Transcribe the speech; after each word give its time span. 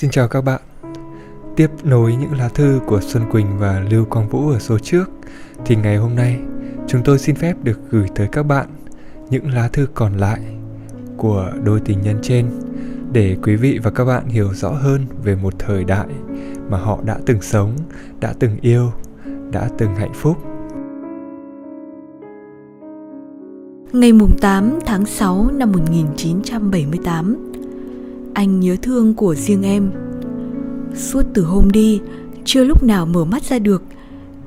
Xin 0.00 0.10
chào 0.10 0.28
các 0.28 0.40
bạn. 0.40 0.60
Tiếp 1.56 1.70
nối 1.84 2.16
những 2.16 2.32
lá 2.38 2.48
thư 2.48 2.80
của 2.86 3.00
Xuân 3.00 3.22
Quỳnh 3.30 3.58
và 3.58 3.80
Lưu 3.90 4.04
Quang 4.04 4.28
Vũ 4.28 4.50
ở 4.50 4.58
số 4.58 4.78
trước 4.78 5.10
thì 5.66 5.76
ngày 5.76 5.96
hôm 5.96 6.14
nay 6.16 6.38
chúng 6.86 7.02
tôi 7.04 7.18
xin 7.18 7.36
phép 7.36 7.54
được 7.62 7.80
gửi 7.90 8.06
tới 8.14 8.28
các 8.32 8.42
bạn 8.42 8.66
những 9.30 9.54
lá 9.54 9.68
thư 9.72 9.86
còn 9.94 10.16
lại 10.16 10.40
của 11.16 11.52
đôi 11.64 11.80
tình 11.80 12.00
nhân 12.02 12.18
trên 12.22 12.50
để 13.12 13.36
quý 13.42 13.56
vị 13.56 13.78
và 13.82 13.90
các 13.90 14.04
bạn 14.04 14.28
hiểu 14.28 14.54
rõ 14.54 14.70
hơn 14.70 15.06
về 15.24 15.36
một 15.36 15.54
thời 15.58 15.84
đại 15.84 16.08
mà 16.70 16.78
họ 16.78 16.98
đã 17.04 17.18
từng 17.26 17.42
sống, 17.42 17.76
đã 18.20 18.34
từng 18.38 18.56
yêu, 18.60 18.92
đã 19.52 19.68
từng 19.78 19.94
hạnh 19.94 20.14
phúc. 20.14 20.36
Ngày 23.92 24.12
mùng 24.12 24.38
8 24.40 24.78
tháng 24.86 25.06
6 25.06 25.50
năm 25.52 25.72
1978, 25.72 27.49
anh 28.34 28.60
nhớ 28.60 28.76
thương 28.82 29.14
của 29.14 29.34
riêng 29.34 29.62
em. 29.62 29.90
Suốt 30.94 31.22
từ 31.34 31.44
hôm 31.44 31.70
đi, 31.70 32.00
chưa 32.44 32.64
lúc 32.64 32.82
nào 32.82 33.06
mở 33.06 33.24
mắt 33.24 33.42
ra 33.42 33.58
được. 33.58 33.82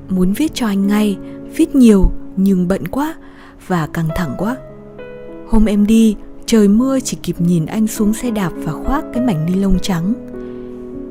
Muốn 0.08 0.32
viết 0.32 0.54
cho 0.54 0.66
anh 0.66 0.86
ngay, 0.86 1.16
viết 1.56 1.74
nhiều 1.74 2.10
nhưng 2.36 2.68
bận 2.68 2.88
quá 2.88 3.14
và 3.66 3.86
căng 3.86 4.08
thẳng 4.16 4.34
quá. 4.38 4.56
Hôm 5.48 5.64
em 5.64 5.86
đi, 5.86 6.16
trời 6.46 6.68
mưa 6.68 7.00
chỉ 7.00 7.16
kịp 7.22 7.36
nhìn 7.38 7.66
anh 7.66 7.86
xuống 7.86 8.14
xe 8.14 8.30
đạp 8.30 8.52
và 8.56 8.72
khoác 8.72 9.04
cái 9.14 9.24
mảnh 9.26 9.46
ni 9.46 9.54
lông 9.54 9.78
trắng. 9.82 10.12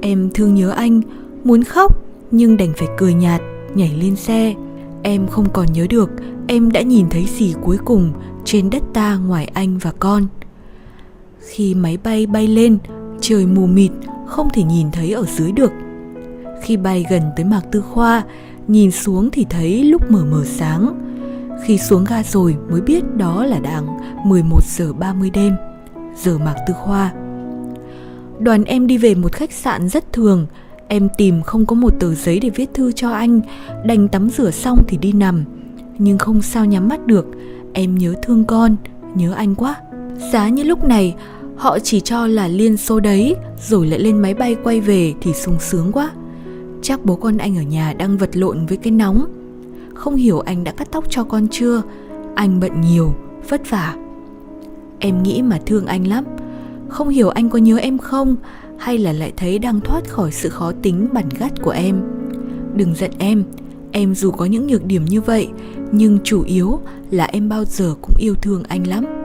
Em 0.01 0.29
thương 0.33 0.55
nhớ 0.55 0.69
anh, 0.69 1.01
muốn 1.43 1.63
khóc 1.63 2.03
nhưng 2.31 2.57
đành 2.57 2.73
phải 2.77 2.87
cười 2.97 3.13
nhạt, 3.13 3.41
nhảy 3.75 3.95
lên 4.01 4.15
xe. 4.15 4.53
Em 5.03 5.27
không 5.27 5.49
còn 5.53 5.73
nhớ 5.73 5.87
được 5.89 6.09
em 6.47 6.71
đã 6.71 6.81
nhìn 6.81 7.09
thấy 7.09 7.25
gì 7.37 7.53
cuối 7.61 7.77
cùng 7.85 8.13
trên 8.45 8.69
đất 8.69 8.83
ta 8.93 9.15
ngoài 9.15 9.45
anh 9.53 9.77
và 9.77 9.91
con. 9.99 10.27
Khi 11.49 11.75
máy 11.75 11.97
bay 12.03 12.25
bay 12.25 12.47
lên, 12.47 12.77
trời 13.21 13.45
mù 13.45 13.67
mịt, 13.67 13.91
không 14.27 14.49
thể 14.53 14.63
nhìn 14.63 14.91
thấy 14.91 15.11
ở 15.11 15.25
dưới 15.25 15.51
được. 15.51 15.71
Khi 16.61 16.77
bay 16.77 17.05
gần 17.09 17.21
tới 17.35 17.45
Mạc 17.45 17.61
Tư 17.71 17.81
Khoa, 17.81 18.23
nhìn 18.67 18.91
xuống 18.91 19.29
thì 19.31 19.45
thấy 19.49 19.83
lúc 19.83 20.11
mờ 20.11 20.25
mờ 20.31 20.43
sáng. 20.45 20.99
Khi 21.65 21.77
xuống 21.77 22.05
ga 22.09 22.23
rồi 22.23 22.55
mới 22.69 22.81
biết 22.81 23.03
đó 23.17 23.45
là 23.45 23.59
đang 23.59 23.87
11 24.25 24.63
giờ 24.63 24.93
30 24.93 25.29
đêm, 25.29 25.55
giờ 26.23 26.37
Mạc 26.37 26.55
Tư 26.67 26.73
Khoa. 26.73 27.13
Đoàn 28.39 28.63
em 28.63 28.87
đi 28.87 28.97
về 28.97 29.15
một 29.15 29.31
khách 29.31 29.51
sạn 29.51 29.89
rất 29.89 30.13
thường, 30.13 30.45
em 30.87 31.07
tìm 31.17 31.41
không 31.41 31.65
có 31.65 31.75
một 31.75 31.93
tờ 31.99 32.15
giấy 32.15 32.39
để 32.39 32.49
viết 32.49 32.73
thư 32.73 32.91
cho 32.91 33.11
anh, 33.11 33.41
đành 33.85 34.07
tắm 34.07 34.29
rửa 34.29 34.51
xong 34.51 34.83
thì 34.87 34.97
đi 34.97 35.11
nằm. 35.11 35.43
Nhưng 35.97 36.17
không 36.17 36.41
sao 36.41 36.65
nhắm 36.65 36.87
mắt 36.87 37.07
được, 37.07 37.25
em 37.73 37.97
nhớ 37.97 38.13
thương 38.23 38.45
con, 38.45 38.75
nhớ 39.15 39.33
anh 39.33 39.55
quá. 39.55 39.75
Giá 40.17 40.49
như 40.49 40.63
lúc 40.63 40.83
này 40.83 41.15
họ 41.55 41.79
chỉ 41.79 41.99
cho 41.99 42.27
là 42.27 42.47
liên 42.47 42.77
số 42.77 42.99
đấy 42.99 43.35
rồi 43.67 43.87
lại 43.87 43.99
lên 43.99 44.17
máy 44.17 44.33
bay 44.33 44.55
quay 44.63 44.81
về 44.81 45.13
thì 45.21 45.33
sung 45.33 45.57
sướng 45.59 45.91
quá. 45.91 46.11
Chắc 46.81 47.05
bố 47.05 47.15
con 47.15 47.37
anh 47.37 47.57
ở 47.57 47.61
nhà 47.61 47.93
đang 47.93 48.17
vật 48.17 48.37
lộn 48.37 48.65
với 48.65 48.77
cái 48.77 48.91
nóng. 48.91 49.25
Không 49.93 50.15
hiểu 50.15 50.39
anh 50.39 50.63
đã 50.63 50.71
cắt 50.71 50.87
tóc 50.91 51.03
cho 51.09 51.23
con 51.23 51.47
chưa? 51.51 51.81
Anh 52.35 52.59
bận 52.59 52.81
nhiều, 52.81 53.13
vất 53.49 53.69
vả. 53.69 53.95
Em 54.99 55.23
nghĩ 55.23 55.41
mà 55.41 55.59
thương 55.65 55.85
anh 55.85 56.07
lắm. 56.07 56.23
Không 56.89 57.09
hiểu 57.09 57.29
anh 57.29 57.49
có 57.49 57.59
nhớ 57.59 57.77
em 57.77 57.97
không 57.97 58.35
hay 58.77 58.97
là 58.97 59.13
lại 59.13 59.33
thấy 59.37 59.59
đang 59.59 59.81
thoát 59.81 60.09
khỏi 60.09 60.31
sự 60.31 60.49
khó 60.49 60.71
tính 60.81 61.07
bản 61.13 61.25
gắt 61.39 61.61
của 61.61 61.71
em. 61.71 62.01
Đừng 62.75 62.95
giận 62.95 63.11
em, 63.17 63.43
em 63.91 64.15
dù 64.15 64.31
có 64.31 64.45
những 64.45 64.67
nhược 64.67 64.85
điểm 64.85 65.05
như 65.05 65.21
vậy 65.21 65.47
nhưng 65.91 66.19
chủ 66.23 66.43
yếu 66.43 66.79
là 67.11 67.25
em 67.25 67.49
bao 67.49 67.65
giờ 67.65 67.95
cũng 68.01 68.15
yêu 68.17 68.35
thương 68.41 68.63
anh 68.63 68.87
lắm 68.87 69.22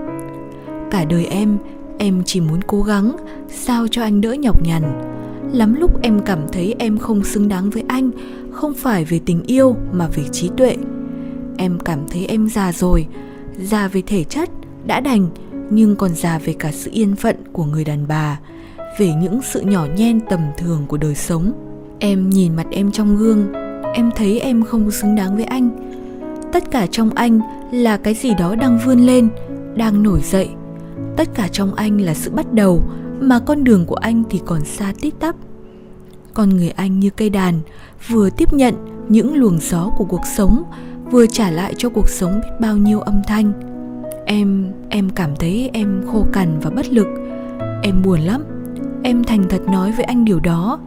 cả 0.91 1.05
đời 1.05 1.27
em 1.27 1.59
em 1.99 2.23
chỉ 2.25 2.41
muốn 2.41 2.61
cố 2.67 2.83
gắng, 2.83 3.17
sao 3.49 3.87
cho 3.91 4.03
anh 4.03 4.21
đỡ 4.21 4.33
nhọc 4.33 4.63
nhằn. 4.63 4.83
Lắm 5.53 5.75
lúc 5.75 6.03
em 6.03 6.21
cảm 6.27 6.39
thấy 6.53 6.75
em 6.79 6.99
không 6.99 7.25
xứng 7.25 7.49
đáng 7.49 7.71
với 7.71 7.85
anh, 7.89 8.11
không 8.51 8.75
phải 8.75 9.05
về 9.05 9.21
tình 9.27 9.43
yêu 9.47 9.77
mà 9.93 10.09
về 10.09 10.23
trí 10.33 10.51
tuệ. 10.57 10.77
Em 11.57 11.79
cảm 11.85 11.99
thấy 12.11 12.27
em 12.27 12.49
già 12.49 12.73
rồi, 12.73 13.07
già 13.59 13.89
về 13.89 14.03
thể 14.07 14.25
chất, 14.25 14.51
đã 14.87 15.01
đành, 15.01 15.27
nhưng 15.71 15.97
còn 15.97 16.11
già 16.15 16.39
về 16.39 16.53
cả 16.53 16.73
sự 16.73 16.91
yên 16.95 17.17
phận 17.17 17.37
của 17.53 17.65
người 17.65 17.85
đàn 17.85 18.09
bà, 18.09 18.41
về 18.99 19.13
những 19.23 19.41
sự 19.43 19.61
nhỏ 19.61 19.87
nhen 19.97 20.21
tầm 20.21 20.41
thường 20.59 20.85
của 20.89 20.97
đời 20.97 21.15
sống. 21.15 21.53
Em 21.99 22.31
nhìn 22.31 22.57
mặt 22.57 22.67
em 22.71 22.93
trong 22.93 23.17
gương, 23.17 23.53
em 23.95 24.11
thấy 24.17 24.41
em 24.41 24.63
không 24.63 24.91
xứng 24.91 25.17
đáng 25.17 25.37
với 25.37 25.45
anh. 25.45 25.71
Tất 26.53 26.71
cả 26.71 26.87
trong 26.91 27.11
anh 27.11 27.41
là 27.73 27.97
cái 27.97 28.15
gì 28.15 28.35
đó 28.39 28.55
đang 28.55 28.79
vươn 28.87 28.99
lên, 28.99 29.29
đang 29.77 30.03
nổi 30.03 30.21
dậy 30.25 30.49
tất 31.19 31.35
cả 31.35 31.49
trong 31.49 31.75
anh 31.75 32.01
là 32.01 32.15
sự 32.15 32.31
bắt 32.31 32.53
đầu, 32.53 32.83
mà 33.21 33.39
con 33.39 33.65
đường 33.65 33.87
của 33.87 33.95
anh 33.95 34.23
thì 34.31 34.41
còn 34.47 34.65
xa 34.65 34.93
tít 35.01 35.15
tắp. 35.21 35.37
Con 36.35 36.49
người 36.49 36.71
anh 36.71 37.01
như 37.01 37.11
cây 37.11 37.31
đàn, 37.31 37.61
vừa 38.09 38.31
tiếp 38.31 38.53
nhận 38.53 38.75
những 39.09 39.37
luồng 39.37 39.59
gió 39.61 39.91
của 39.99 40.05
cuộc 40.05 40.27
sống, 40.37 40.63
vừa 41.11 41.27
trả 41.27 41.51
lại 41.51 41.75
cho 41.77 41.89
cuộc 41.89 42.09
sống 42.09 42.41
biết 42.41 42.49
bao 42.61 42.77
nhiêu 42.77 43.01
âm 43.01 43.23
thanh. 43.27 43.53
Em 44.27 44.73
em 44.89 45.11
cảm 45.11 45.37
thấy 45.37 45.71
em 45.73 46.03
khô 46.13 46.27
cằn 46.33 46.61
và 46.61 46.71
bất 46.71 46.87
lực. 46.93 47.07
Em 47.83 48.03
buồn 48.03 48.21
lắm, 48.21 48.45
em 49.03 49.25
thành 49.25 49.45
thật 49.49 49.63
nói 49.69 49.93
với 49.93 50.05
anh 50.05 50.25
điều 50.25 50.41
đó. 50.41 50.81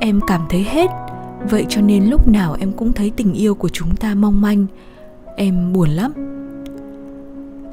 Em 0.00 0.20
cảm 0.26 0.40
thấy 0.50 0.62
hết, 0.62 0.90
vậy 1.50 1.66
cho 1.68 1.80
nên 1.80 2.04
lúc 2.04 2.28
nào 2.28 2.56
em 2.60 2.72
cũng 2.72 2.92
thấy 2.92 3.12
tình 3.16 3.32
yêu 3.32 3.54
của 3.54 3.68
chúng 3.68 3.96
ta 3.96 4.14
mong 4.14 4.40
manh. 4.40 4.66
Em 5.36 5.72
buồn 5.72 5.88
lắm 5.88 6.33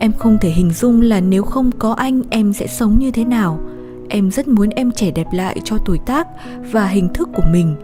em 0.01 0.13
không 0.13 0.37
thể 0.41 0.49
hình 0.49 0.71
dung 0.71 1.01
là 1.01 1.19
nếu 1.19 1.43
không 1.43 1.71
có 1.79 1.93
anh, 1.93 2.21
em 2.29 2.53
sẽ 2.53 2.67
sống 2.67 2.99
như 2.99 3.11
thế 3.11 3.25
nào. 3.25 3.59
Em 4.09 4.31
rất 4.31 4.47
muốn 4.47 4.69
em 4.69 4.91
trẻ 4.91 5.11
đẹp 5.11 5.27
lại 5.33 5.61
cho 5.63 5.77
tuổi 5.77 5.99
tác 6.05 6.27
và 6.71 6.87
hình 6.87 7.09
thức 7.13 7.29
của 7.35 7.43
mình. 7.51 7.75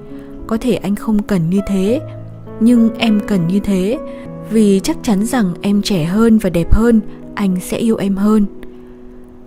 Có 0.48 0.58
thể 0.62 0.76
anh 0.76 0.96
không 0.96 1.24
cần 1.24 1.50
như 1.50 1.60
thế, 1.68 2.02
nhưng 2.60 2.90
em 2.98 3.20
cần 3.28 3.48
như 3.48 3.60
thế. 3.60 4.00
Vì 4.52 4.80
chắc 4.84 4.98
chắn 5.04 5.26
rằng 5.26 5.54
em 5.62 5.82
trẻ 5.82 6.06
hơn 6.06 6.38
và 6.38 6.50
đẹp 6.50 6.74
hơn, 6.74 7.02
anh 7.36 7.58
sẽ 7.62 7.78
yêu 7.78 7.96
em 7.96 8.16
hơn. 8.16 8.46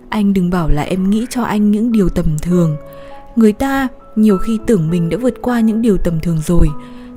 Anh 0.09 0.33
đừng 0.33 0.49
bảo 0.49 0.69
là 0.69 0.81
em 0.81 1.09
nghĩ 1.09 1.25
cho 1.29 1.43
anh 1.43 1.71
những 1.71 1.91
điều 1.91 2.09
tầm 2.09 2.25
thường. 2.41 2.75
Người 3.35 3.53
ta 3.53 3.87
nhiều 4.15 4.37
khi 4.37 4.59
tưởng 4.67 4.89
mình 4.89 5.09
đã 5.09 5.17
vượt 5.17 5.41
qua 5.41 5.59
những 5.59 5.81
điều 5.81 5.97
tầm 5.97 6.19
thường 6.19 6.37
rồi, 6.45 6.67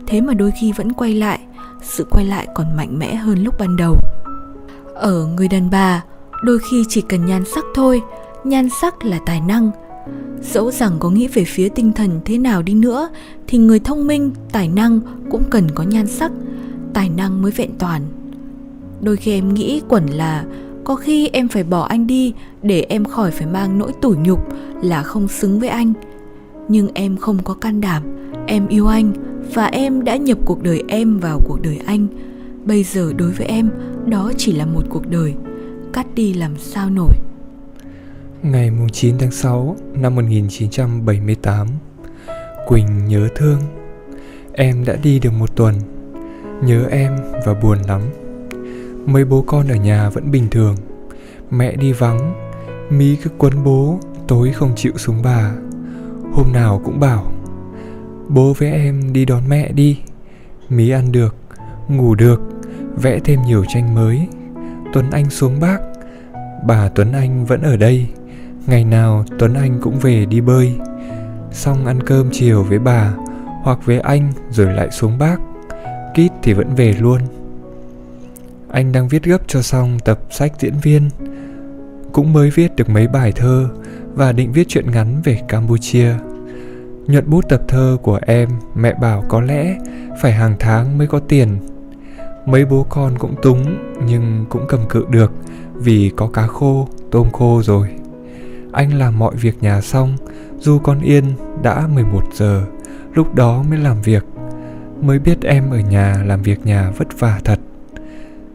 thế 0.06 0.20
mà 0.20 0.34
đôi 0.34 0.52
khi 0.60 0.72
vẫn 0.72 0.92
quay 0.92 1.14
lại. 1.14 1.38
Sự 1.82 2.06
quay 2.10 2.24
lại 2.24 2.46
còn 2.54 2.76
mạnh 2.76 2.98
mẽ 2.98 3.14
hơn 3.14 3.44
lúc 3.44 3.54
ban 3.58 3.76
đầu 3.76 3.96
ở 4.94 5.26
người 5.26 5.48
đàn 5.48 5.70
bà, 5.70 6.04
đôi 6.44 6.58
khi 6.70 6.84
chỉ 6.88 7.00
cần 7.00 7.26
nhan 7.26 7.44
sắc 7.54 7.64
thôi, 7.74 8.02
nhan 8.44 8.68
sắc 8.80 9.04
là 9.04 9.18
tài 9.26 9.40
năng. 9.40 9.70
Dẫu 10.42 10.70
rằng 10.70 10.92
có 10.98 11.10
nghĩ 11.10 11.28
về 11.28 11.44
phía 11.44 11.68
tinh 11.68 11.92
thần 11.92 12.20
thế 12.24 12.38
nào 12.38 12.62
đi 12.62 12.74
nữa, 12.74 13.08
thì 13.46 13.58
người 13.58 13.78
thông 13.78 14.06
minh, 14.06 14.30
tài 14.52 14.68
năng 14.68 15.00
cũng 15.30 15.42
cần 15.50 15.70
có 15.74 15.82
nhan 15.82 16.06
sắc. 16.06 16.32
Tài 16.94 17.08
năng 17.08 17.42
mới 17.42 17.50
vẹn 17.50 17.70
toàn. 17.78 18.02
Đôi 19.02 19.16
khi 19.16 19.32
em 19.32 19.54
nghĩ 19.54 19.82
quẩn 19.88 20.06
là 20.06 20.44
có 20.84 20.94
khi 20.94 21.28
em 21.28 21.48
phải 21.48 21.64
bỏ 21.64 21.82
anh 21.82 22.06
đi 22.06 22.34
để 22.62 22.86
em 22.88 23.04
khỏi 23.04 23.30
phải 23.30 23.46
mang 23.46 23.78
nỗi 23.78 23.92
tủi 24.02 24.16
nhục 24.16 24.40
là 24.82 25.02
không 25.02 25.28
xứng 25.28 25.60
với 25.60 25.68
anh. 25.68 25.92
Nhưng 26.68 26.88
em 26.94 27.16
không 27.16 27.38
có 27.44 27.54
can 27.54 27.80
đảm, 27.80 28.02
em 28.46 28.68
yêu 28.68 28.86
anh 28.86 29.12
và 29.54 29.66
em 29.66 30.04
đã 30.04 30.16
nhập 30.16 30.38
cuộc 30.44 30.62
đời 30.62 30.82
em 30.88 31.18
vào 31.18 31.40
cuộc 31.44 31.58
đời 31.62 31.80
anh 31.86 32.06
bây 32.64 32.84
giờ 32.84 33.12
đối 33.16 33.30
với 33.30 33.46
em, 33.46 33.70
đó 34.06 34.32
chỉ 34.36 34.52
là 34.52 34.66
một 34.66 34.82
cuộc 34.90 35.06
đời. 35.06 35.34
Cắt 35.92 36.06
đi 36.14 36.34
làm 36.34 36.58
sao 36.58 36.90
nổi? 36.90 37.14
Ngày 38.42 38.70
9 38.92 39.18
tháng 39.18 39.30
6 39.30 39.76
năm 39.94 40.14
1978 40.14 41.68
Quỳnh 42.66 43.06
nhớ 43.08 43.28
thương. 43.34 43.60
Em 44.52 44.84
đã 44.84 44.96
đi 45.02 45.18
được 45.18 45.30
một 45.30 45.56
tuần. 45.56 45.74
Nhớ 46.62 46.86
em 46.90 47.16
và 47.46 47.54
buồn 47.54 47.78
lắm. 47.88 48.00
Mấy 49.06 49.24
bố 49.24 49.44
con 49.46 49.68
ở 49.68 49.74
nhà 49.74 50.10
vẫn 50.10 50.30
bình 50.30 50.48
thường. 50.50 50.76
Mẹ 51.50 51.76
đi 51.76 51.92
vắng. 51.92 52.34
Mí 52.90 53.16
cứ 53.16 53.30
quấn 53.38 53.64
bố, 53.64 53.98
Tối 54.28 54.52
không 54.52 54.72
chịu 54.76 54.92
xuống 54.96 55.22
bà. 55.22 55.52
Hôm 56.32 56.52
nào 56.52 56.80
cũng 56.84 57.00
bảo, 57.00 57.32
Bố 58.28 58.52
với 58.58 58.72
em 58.72 59.12
đi 59.12 59.24
đón 59.24 59.42
mẹ 59.48 59.72
đi. 59.72 59.98
Mí 60.68 60.90
ăn 60.90 61.12
được, 61.12 61.36
Ngủ 61.88 62.14
được. 62.14 62.53
Vẽ 62.96 63.18
thêm 63.24 63.42
nhiều 63.42 63.64
tranh 63.68 63.94
mới. 63.94 64.28
Tuấn 64.92 65.10
Anh 65.10 65.30
xuống 65.30 65.60
bác 65.60 65.78
Bà 66.66 66.88
Tuấn 66.88 67.12
Anh 67.12 67.44
vẫn 67.44 67.62
ở 67.62 67.76
đây. 67.76 68.06
Ngày 68.66 68.84
nào 68.84 69.24
Tuấn 69.38 69.54
Anh 69.54 69.80
cũng 69.82 69.98
về 69.98 70.26
đi 70.26 70.40
bơi. 70.40 70.72
Xong 71.52 71.86
ăn 71.86 72.02
cơm 72.02 72.28
chiều 72.32 72.62
với 72.62 72.78
bà 72.78 73.14
Hoặc 73.62 73.78
với 73.84 74.00
anh 74.00 74.32
rồi 74.50 74.72
lại 74.72 74.90
xuống 74.90 75.18
bác 75.18 75.36
Kít 76.14 76.32
thì 76.42 76.52
vẫn 76.52 76.74
về 76.74 76.94
luôn. 77.00 77.20
Anh 78.70 78.92
đang 78.92 79.08
viết 79.08 79.22
gấp 79.22 79.48
cho 79.48 79.62
xong 79.62 79.98
tập 80.04 80.20
sách 80.30 80.52
diễn 80.58 80.74
viên. 80.82 81.10
Cũng 82.12 82.32
mới 82.32 82.50
viết 82.50 82.76
được 82.76 82.90
mấy 82.90 83.08
bài 83.08 83.32
thơ 83.32 83.68
Và 84.14 84.32
định 84.32 84.52
viết 84.52 84.68
chuyện 84.68 84.90
ngắn 84.90 85.22
về 85.24 85.40
Campuchia. 85.48 86.14
Nhuận 87.06 87.30
bút 87.30 87.48
tập 87.48 87.62
thơ 87.68 87.96
của 88.02 88.18
em, 88.26 88.48
Mẹ 88.74 88.94
bảo 88.94 89.24
có 89.28 89.40
lẽ 89.40 89.76
Phải 90.20 90.32
hàng 90.32 90.56
tháng 90.58 90.98
mới 90.98 91.06
có 91.06 91.18
tiền. 91.18 91.58
Mấy 92.46 92.64
bố 92.64 92.86
con 92.88 93.18
cũng 93.18 93.34
túng 93.42 93.76
Nhưng 94.06 94.44
cũng 94.48 94.64
cầm 94.68 94.80
cự 94.88 95.04
được 95.10 95.32
Vì 95.74 96.12
có 96.16 96.26
cá 96.26 96.46
khô, 96.46 96.88
tôm 97.10 97.30
khô 97.32 97.62
rồi 97.62 97.88
anh 98.74 98.98
làm 98.98 99.18
mọi 99.18 99.34
việc 99.36 99.62
nhà 99.62 99.80
xong, 99.80 100.16
dù 100.58 100.78
con 100.78 101.00
yên 101.00 101.24
đã 101.62 101.86
11 101.94 102.22
giờ, 102.32 102.64
lúc 103.14 103.34
đó 103.34 103.64
mới 103.70 103.78
làm 103.78 104.02
việc. 104.02 104.24
Mới 105.02 105.18
biết 105.18 105.42
em 105.42 105.70
ở 105.70 105.78
nhà 105.78 106.22
làm 106.26 106.42
việc 106.42 106.66
nhà 106.66 106.90
vất 106.96 107.20
vả 107.20 107.40
thật. 107.44 107.58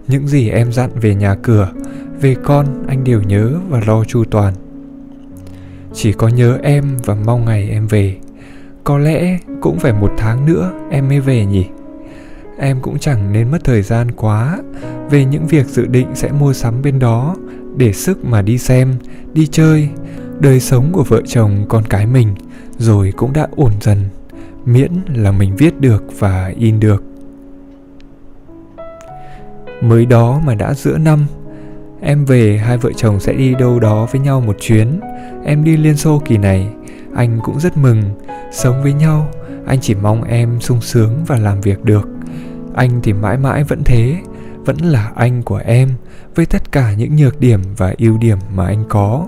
Những 0.08 0.28
gì 0.28 0.50
em 0.50 0.72
dặn 0.72 0.90
về 0.96 1.16
nhà 1.16 1.36
cửa, 1.36 1.72
về 2.22 2.36
con 2.44 2.66
anh 2.88 3.04
đều 3.04 3.22
nhớ 3.22 3.54
và 3.70 3.82
lo 3.88 4.04
chu 4.04 4.24
toàn. 4.24 4.54
Chỉ 5.94 6.14
có 6.14 6.28
nhớ 6.28 6.58
em 6.64 6.98
và 7.06 7.16
mong 7.16 7.46
ngày 7.46 7.70
em 7.70 7.88
về. 7.88 8.18
Có 8.84 8.98
lẽ 8.98 9.38
cũng 9.62 9.80
phải 9.80 9.94
một 9.94 10.12
tháng 10.18 10.46
nữa 10.46 10.72
em 10.92 11.08
mới 11.08 11.20
về 11.20 11.46
nhỉ? 11.46 11.66
Em 12.60 12.80
cũng 12.82 13.00
chẳng 13.00 13.34
nên 13.34 13.52
mất 13.52 13.64
thời 13.64 13.82
gian 13.82 14.12
quá 14.12 14.60
về 15.10 15.26
những 15.26 15.48
việc 15.48 15.66
dự 15.66 15.86
định 15.86 16.08
sẽ 16.16 16.32
mua 16.32 16.54
sắm 16.54 16.82
bên 16.82 17.00
đó 17.00 17.36
để 17.78 17.94
sức 17.94 18.26
mà 18.26 18.42
đi 18.42 18.58
xem, 18.58 18.94
đi 19.34 19.48
chơi, 19.48 19.90
đời 20.40 20.60
sống 20.60 20.90
của 20.92 21.04
vợ 21.04 21.22
chồng 21.28 21.66
con 21.70 21.84
cái 21.90 22.06
mình 22.06 22.36
rồi 22.78 23.14
cũng 23.18 23.34
đã 23.34 23.48
ổn 23.56 23.72
dần, 23.82 23.98
miễn 24.66 24.92
là 25.14 25.32
mình 25.32 25.56
viết 25.56 25.82
được 25.82 26.04
và 26.20 26.54
in 26.58 26.80
được. 26.80 27.04
Mới 29.82 30.06
đó 30.06 30.42
mà 30.46 30.56
đã 30.56 30.74
giữa 30.74 30.98
năm, 30.98 31.26
em 32.02 32.26
về 32.26 32.58
hai 32.58 32.78
vợ 32.78 32.92
chồng 32.98 33.20
sẽ 33.20 33.34
đi 33.34 33.56
đâu 33.56 33.80
đó 33.80 34.08
với 34.12 34.22
nhau 34.22 34.42
một 34.42 34.56
chuyến. 34.60 35.00
Em 35.46 35.64
đi 35.64 35.78
Liên 35.78 35.98
Xô 35.98 36.22
kỳ 36.26 36.38
này, 36.38 36.68
anh 37.16 37.40
cũng 37.44 37.60
rất 37.60 37.78
mừng, 37.78 38.04
sống 38.52 38.84
với 38.84 38.94
nhau, 38.94 39.28
anh 39.66 39.80
chỉ 39.82 39.96
mong 39.96 40.24
em 40.24 40.60
sung 40.60 40.82
sướng 40.82 41.24
và 41.28 41.38
làm 41.38 41.62
việc 41.62 41.84
được. 41.84 42.10
Anh 42.76 43.00
thì 43.04 43.14
mãi 43.14 43.38
mãi 43.38 43.64
vẫn 43.64 43.82
thế, 43.86 44.18
vẫn 44.66 44.78
là 44.78 45.12
anh 45.16 45.44
của 45.44 45.62
em 45.66 45.90
với 46.36 46.46
tất 46.46 46.72
cả 46.72 46.94
những 46.94 47.16
nhược 47.16 47.40
điểm 47.40 47.62
và 47.78 47.94
ưu 47.98 48.18
điểm 48.18 48.38
mà 48.56 48.66
anh 48.66 48.84
có. 48.90 49.26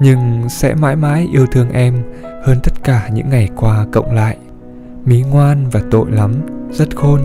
Nhưng 0.00 0.48
sẽ 0.48 0.74
mãi 0.74 0.96
mãi 0.96 1.28
yêu 1.32 1.46
thương 1.52 1.70
em 1.70 2.02
hơn 2.44 2.58
tất 2.62 2.72
cả 2.84 3.08
những 3.12 3.30
ngày 3.30 3.48
qua 3.56 3.86
cộng 3.92 4.14
lại. 4.14 4.36
Mí 5.04 5.22
ngoan 5.22 5.68
và 5.68 5.80
tội 5.90 6.10
lắm 6.10 6.34
rất 6.70 6.96
khôn. 6.96 7.20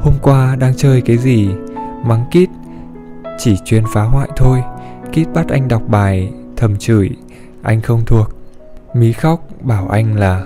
Hôm 0.00 0.14
qua 0.22 0.56
đang 0.56 0.76
chơi 0.76 1.00
cái 1.00 1.16
gì? 1.16 1.48
Mắng 2.04 2.24
kít 2.30 2.48
chỉ 3.38 3.56
chuyên 3.64 3.84
phá 3.94 4.02
hoại 4.02 4.28
thôi. 4.36 4.62
Kít 5.12 5.28
bắt 5.34 5.48
anh 5.48 5.68
đọc 5.68 5.82
bài 5.88 6.32
thầm 6.56 6.76
chửi 6.76 7.10
anh 7.62 7.80
không 7.80 8.02
thuộc. 8.06 8.28
Mí 8.94 9.12
khóc 9.12 9.40
bảo 9.60 9.88
anh 9.88 10.16
là 10.16 10.44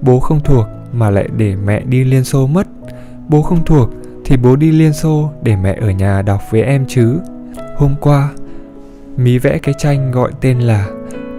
bố 0.00 0.20
không 0.20 0.40
thuộc 0.40 0.66
mà 0.92 1.10
lại 1.10 1.28
để 1.36 1.56
mẹ 1.56 1.80
đi 1.80 2.04
liên 2.04 2.24
xô 2.24 2.46
mất 2.46 2.66
bố 3.28 3.42
không 3.42 3.64
thuộc 3.64 3.90
thì 4.24 4.36
bố 4.36 4.56
đi 4.56 4.70
liên 4.70 4.92
xô 4.92 5.30
để 5.42 5.56
mẹ 5.56 5.78
ở 5.80 5.90
nhà 5.90 6.22
đọc 6.22 6.42
với 6.50 6.62
em 6.62 6.84
chứ. 6.88 7.18
Hôm 7.76 7.94
qua 8.00 8.30
mí 9.16 9.38
vẽ 9.38 9.58
cái 9.58 9.74
tranh 9.78 10.10
gọi 10.10 10.32
tên 10.40 10.60
là 10.60 10.86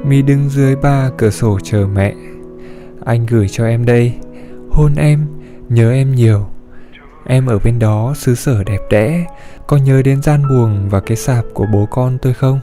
mí 0.05 0.21
đứng 0.21 0.49
dưới 0.49 0.75
ba 0.75 1.09
cửa 1.17 1.29
sổ 1.29 1.59
chờ 1.63 1.87
mẹ. 1.93 2.13
Anh 3.05 3.25
gửi 3.25 3.47
cho 3.49 3.65
em 3.65 3.85
đây. 3.85 4.13
Hôn 4.71 4.95
em, 4.95 5.27
nhớ 5.69 5.91
em 5.91 6.15
nhiều. 6.15 6.45
Em 7.25 7.45
ở 7.45 7.59
bên 7.59 7.79
đó 7.79 8.13
xứ 8.15 8.35
sở 8.35 8.63
đẹp 8.63 8.79
đẽ. 8.89 9.25
Có 9.67 9.77
nhớ 9.77 10.01
đến 10.01 10.21
gian 10.21 10.41
buồng 10.49 10.89
và 10.89 10.99
cái 10.99 11.17
sạp 11.17 11.45
của 11.53 11.65
bố 11.73 11.87
con 11.91 12.17
tôi 12.21 12.33
không? 12.33 12.59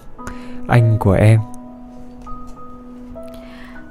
Anh 0.69 0.97
của 1.01 1.13
em. 1.13 1.41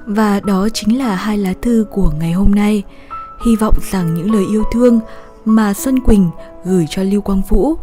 Và 0.06 0.40
đó 0.40 0.68
chính 0.74 0.98
là 0.98 1.16
hai 1.16 1.38
lá 1.38 1.54
thư 1.62 1.86
của 1.92 2.12
ngày 2.20 2.32
hôm 2.32 2.52
nay 2.52 2.84
hy 3.46 3.56
vọng 3.56 3.76
rằng 3.92 4.14
những 4.14 4.32
lời 4.32 4.46
yêu 4.50 4.64
thương 4.74 5.00
mà 5.46 5.74
Xuân 5.74 6.00
Quỳnh 6.00 6.30
gửi 6.66 6.86
cho 6.90 7.04
Lưu 7.04 7.22
Quang 7.22 7.42
Vũ 7.50 7.76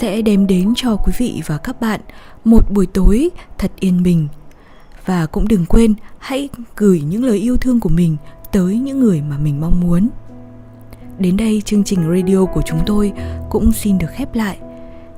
sẽ 0.00 0.22
đem 0.22 0.46
đến 0.46 0.72
cho 0.76 0.96
quý 0.96 1.12
vị 1.18 1.42
và 1.46 1.58
các 1.58 1.80
bạn 1.80 2.00
một 2.44 2.70
buổi 2.70 2.86
tối 2.86 3.30
thật 3.58 3.72
yên 3.80 4.02
bình. 4.02 4.28
Và 5.06 5.26
cũng 5.26 5.48
đừng 5.48 5.66
quên, 5.66 5.94
hãy 6.18 6.48
gửi 6.76 7.02
những 7.08 7.24
lời 7.24 7.38
yêu 7.38 7.56
thương 7.56 7.80
của 7.80 7.88
mình 7.88 8.16
tới 8.52 8.78
những 8.78 9.00
người 9.00 9.22
mà 9.22 9.38
mình 9.38 9.60
mong 9.60 9.80
muốn. 9.80 10.08
Đến 11.18 11.36
đây 11.36 11.62
chương 11.64 11.84
trình 11.84 12.00
radio 12.16 12.44
của 12.44 12.62
chúng 12.62 12.80
tôi 12.86 13.12
cũng 13.50 13.72
xin 13.72 13.98
được 13.98 14.10
khép 14.10 14.34
lại. 14.34 14.58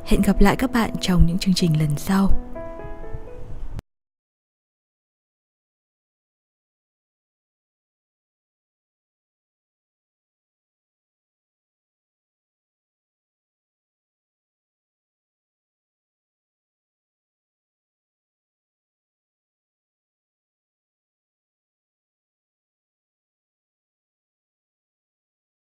Hẹn 0.05 0.23
gặp 0.23 0.41
lại 0.41 0.57
các 0.57 0.73
bạn 0.73 0.91
trong 1.01 1.27
những 1.27 1.39
chương 1.39 1.55
trình 1.55 1.81
lần 1.81 1.91
sau. 1.97 2.31